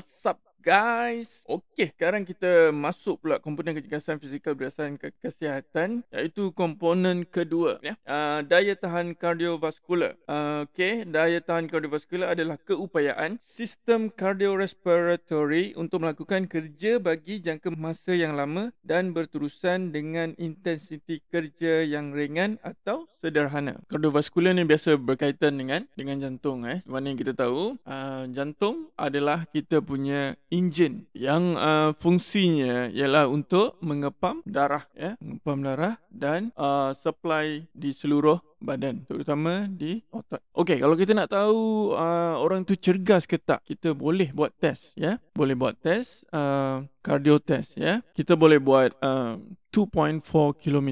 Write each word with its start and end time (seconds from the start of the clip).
What's 0.00 0.24
up 0.24 0.40
guys? 0.62 1.44
Okey, 1.80 1.96
sekarang 1.96 2.28
kita 2.28 2.76
masuk 2.76 3.24
pula 3.24 3.40
komponen 3.40 3.72
kecergasan 3.72 4.20
fizikal 4.20 4.52
berdasarkan 4.52 5.00
ke 5.00 5.16
kesihatan 5.16 6.04
iaitu 6.12 6.52
komponen 6.52 7.24
kedua 7.24 7.80
ya. 7.80 7.96
Uh, 8.04 8.44
daya 8.44 8.76
tahan 8.76 9.16
kardiovaskular. 9.16 10.12
Uh, 10.28 10.68
Okey, 10.68 11.08
daya 11.08 11.40
tahan 11.40 11.72
kardiovaskular 11.72 12.36
adalah 12.36 12.60
keupayaan 12.60 13.40
sistem 13.40 14.12
kardiorespiratory 14.12 15.72
untuk 15.72 16.04
melakukan 16.04 16.52
kerja 16.52 17.00
bagi 17.00 17.40
jangka 17.40 17.72
masa 17.72 18.12
yang 18.12 18.36
lama 18.36 18.76
dan 18.84 19.16
berterusan 19.16 19.88
dengan 19.88 20.36
intensiti 20.36 21.24
kerja 21.32 21.80
yang 21.80 22.12
ringan 22.12 22.60
atau 22.60 23.08
sederhana. 23.24 23.80
Kardiovaskular 23.88 24.52
ni 24.52 24.68
biasa 24.68 25.00
berkaitan 25.00 25.56
dengan 25.56 25.88
dengan 25.96 26.20
jantung 26.28 26.68
eh. 26.68 26.84
Mana 26.84 27.08
yang 27.08 27.16
kita 27.16 27.32
tahu, 27.32 27.80
uh, 27.88 28.28
jantung 28.28 28.92
adalah 29.00 29.48
kita 29.48 29.80
punya 29.80 30.36
enjin 30.52 31.08
yang 31.16 31.56
uh, 31.56 31.69
fungsinya 31.98 32.88
ialah 32.90 33.26
untuk 33.28 33.76
mengepam 33.82 34.42
darah 34.46 34.84
ya 34.94 35.16
mengepam 35.20 35.58
darah 35.64 35.94
dan 36.10 36.50
uh, 36.54 36.92
supply 36.96 37.64
di 37.72 37.90
seluruh 37.90 38.38
badan 38.60 39.08
terutama 39.08 39.66
di 39.66 40.04
otak. 40.12 40.44
Okey, 40.52 40.78
kalau 40.78 40.94
kita 40.94 41.16
nak 41.16 41.32
tahu 41.32 41.92
uh, 41.96 42.36
orang 42.36 42.62
tu 42.62 42.76
cergas 42.76 43.24
ke 43.24 43.40
tak, 43.40 43.64
kita 43.64 43.96
boleh 43.96 44.30
buat 44.36 44.52
test 44.60 44.92
ya. 44.94 45.16
Boleh 45.32 45.56
buat 45.56 45.80
test 45.80 46.28
uh, 46.30 46.84
cardio 47.00 47.40
test 47.40 47.80
ya. 47.80 48.04
Kita 48.12 48.36
boleh 48.36 48.60
buat 48.60 48.92
uh, 49.00 49.40
2.4 49.70 50.58
km 50.58 50.88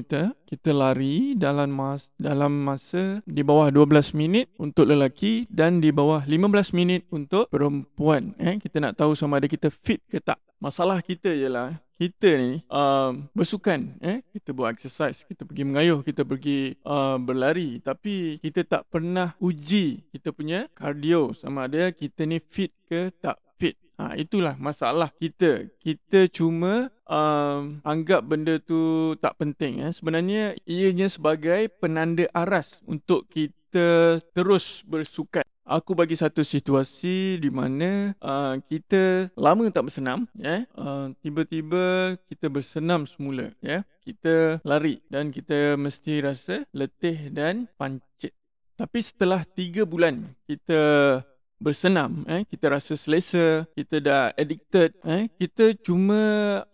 kita 0.47 0.71
lari 0.71 1.35
dalam 1.35 1.69
mas 1.69 2.07
dalam 2.15 2.63
masa 2.63 3.19
di 3.27 3.43
bawah 3.43 3.67
12 3.69 4.15
minit 4.15 4.47
untuk 4.55 4.87
lelaki 4.87 5.45
dan 5.51 5.83
di 5.83 5.91
bawah 5.91 6.23
15 6.23 6.71
minit 6.71 7.03
untuk 7.11 7.51
perempuan 7.51 8.33
eh. 8.39 8.55
Kita 8.57 8.79
nak 8.79 8.95
tahu 8.95 9.13
sama 9.13 9.37
ada 9.37 9.51
kita 9.51 9.67
fit 9.67 9.99
ke 10.07 10.23
tak. 10.23 10.39
Masalah 10.63 11.03
kita 11.03 11.29
ialah 11.29 11.77
kita 11.99 12.39
ni 12.39 12.63
um, 12.71 13.27
bersukan 13.35 13.99
eh. 13.99 14.23
Kita 14.31 14.55
buat 14.55 14.71
exercise 14.71 15.27
kita 15.27 15.43
pergi 15.43 15.67
mengayuh 15.67 15.99
kita 15.99 16.23
pergi 16.23 16.79
uh, 16.87 17.19
berlari. 17.19 17.83
Tapi 17.83 18.39
kita 18.39 18.63
tak 18.63 18.87
pernah 18.87 19.35
uji 19.43 20.07
kita 20.07 20.31
punya 20.31 20.71
cardio. 20.71 21.35
Sama 21.35 21.67
ada 21.67 21.91
kita 21.91 22.23
ni 22.23 22.39
fit 22.39 22.71
ke 22.87 23.11
tak 23.19 23.35
ha 23.99 24.15
itulah 24.15 24.55
masalah 24.55 25.11
kita. 25.19 25.67
Kita 25.83 26.31
cuma 26.31 26.87
um, 27.03 27.83
anggap 27.83 28.23
benda 28.23 28.55
tu 28.63 29.13
tak 29.19 29.35
penting 29.35 29.83
eh. 29.83 29.91
Sebenarnya 29.91 30.55
ianya 30.63 31.11
sebagai 31.11 31.67
penanda 31.83 32.25
aras 32.31 32.79
untuk 32.87 33.27
kita 33.27 34.23
terus 34.31 34.87
bersukan. 34.87 35.43
Aku 35.69 35.93
bagi 35.93 36.17
satu 36.17 36.41
situasi 36.41 37.37
di 37.37 37.53
mana 37.53 38.17
uh, 38.25 38.57
kita 38.65 39.29
lama 39.37 39.69
tak 39.69 39.85
bersenam 39.85 40.25
ya. 40.33 40.65
Uh, 40.73 41.13
tiba-tiba 41.21 42.17
kita 42.25 42.49
bersenam 42.49 43.05
semula 43.05 43.53
ya. 43.61 43.85
Kita 44.01 44.65
lari 44.65 44.97
dan 45.13 45.29
kita 45.29 45.77
mesti 45.77 46.25
rasa 46.25 46.65
letih 46.73 47.29
dan 47.29 47.69
pancit. 47.77 48.33
Tapi 48.79 48.97
setelah 49.03 49.45
3 49.45 49.85
bulan 49.85 50.33
kita 50.49 50.79
bersenam 51.59 52.25
eh. 52.25 52.47
Kita 52.47 52.71
rasa 52.73 52.95
selesa 52.95 53.67
kita 53.75 53.99
dah 54.01 54.23
addicted 54.33 54.95
eh. 55.05 55.29
Kita 55.35 55.75
cuma 55.83 56.21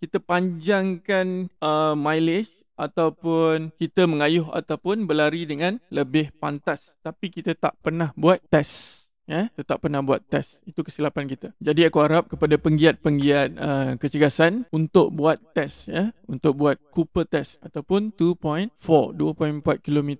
kita 0.00 0.22
panjangkan 0.22 1.50
uh, 1.60 1.92
mileage 1.98 2.54
ataupun 2.76 3.72
kita 3.76 4.06
mengayuh 4.06 4.48
ataupun 4.52 5.04
berlari 5.04 5.44
dengan 5.44 5.82
lebih 5.90 6.32
pantas. 6.38 6.96
Tapi 7.02 7.28
kita 7.28 7.52
tak 7.58 7.76
pernah 7.82 8.14
buat 8.14 8.40
test 8.48 9.06
ya 9.26 9.50
kita 9.52 9.76
tak 9.76 9.78
pernah 9.82 10.00
buat 10.00 10.22
test. 10.30 10.62
Itu 10.64 10.86
kesilapan 10.86 11.26
kita. 11.26 11.52
Jadi 11.58 11.84
aku 11.86 11.98
harap 12.00 12.30
kepada 12.30 12.54
penggiat-penggiat 12.56 13.48
uh, 13.58 13.92
kecergasan 13.98 14.70
untuk 14.70 15.12
buat 15.12 15.42
test 15.52 15.90
ya. 15.90 16.14
Untuk 16.30 16.56
buat 16.62 16.78
Cooper 16.94 17.26
test 17.26 17.58
ataupun 17.60 18.14
2.4 18.14 18.70
2.4 18.78 19.82
km 19.82 20.10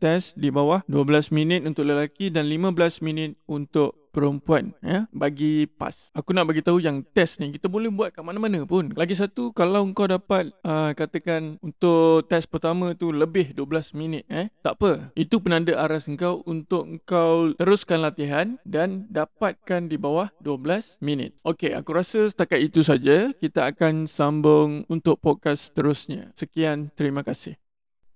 test 0.00 0.34
di 0.40 0.48
bawah 0.48 0.82
12 0.88 1.30
minit 1.30 1.60
untuk 1.68 1.84
lelaki 1.86 2.32
dan 2.32 2.48
15 2.48 3.04
minit 3.04 3.36
untuk 3.46 4.03
perempuan 4.14 4.70
ya 4.78 5.10
bagi 5.10 5.66
pas. 5.66 6.14
Aku 6.14 6.30
nak 6.30 6.46
bagi 6.46 6.62
tahu 6.62 6.78
yang 6.78 7.02
test 7.02 7.42
ni 7.42 7.50
kita 7.50 7.66
boleh 7.66 7.90
buat 7.90 8.14
kat 8.14 8.22
mana-mana 8.22 8.62
pun. 8.62 8.94
Lagi 8.94 9.18
satu 9.18 9.50
kalau 9.50 9.90
kau 9.90 10.06
dapat 10.06 10.54
uh, 10.62 10.94
katakan 10.94 11.58
untuk 11.58 12.30
test 12.30 12.46
pertama 12.46 12.94
tu 12.94 13.10
lebih 13.10 13.50
12 13.58 13.98
minit 13.98 14.22
eh 14.30 14.54
tak 14.62 14.78
apa. 14.78 15.10
Itu 15.18 15.42
penanda 15.42 15.74
aras 15.74 16.06
engkau 16.06 16.46
untuk 16.46 16.86
engkau 16.86 17.58
teruskan 17.58 18.06
latihan 18.06 18.62
dan 18.62 19.10
dapatkan 19.10 19.90
di 19.90 19.98
bawah 19.98 20.30
12 20.38 21.02
minit. 21.02 21.34
Okey 21.42 21.74
aku 21.74 21.90
rasa 21.90 22.30
setakat 22.30 22.62
itu 22.62 22.86
saja 22.86 23.34
kita 23.34 23.74
akan 23.74 24.06
sambung 24.06 24.86
untuk 24.86 25.18
podcast 25.18 25.74
seterusnya. 25.74 26.30
Sekian 26.38 26.94
terima 26.94 27.26
kasih 27.26 27.63